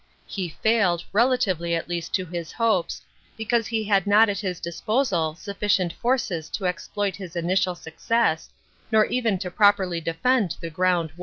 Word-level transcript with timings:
He 0.25 0.49
failed, 0.49 1.05
relatively 1.13 1.75
at 1.75 1.87
least 1.87 2.11
to 2.15 2.25
his 2.25 2.51
hopes, 2.53 3.03
because 3.37 3.67
he 3.67 3.83
had 3.83 4.07
not 4.07 4.29
at 4.29 4.39
his 4.39 4.59
disposal 4.59 5.35
sufficient 5.35 5.93
forces 5.93 6.49
to 6.49 6.65
exploit 6.65 7.15
his 7.17 7.35
initial 7.35 7.75
success, 7.75 8.49
nor 8.91 9.05
even 9.05 9.37
to 9.37 9.51
properly 9.51 10.01
defend 10.01 10.55
the 10.59 10.71
ground 10.71 11.11
won. 11.11 11.19